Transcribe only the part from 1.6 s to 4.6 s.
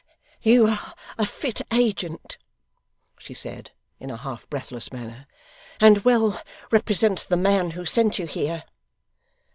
agent,' she said, in a half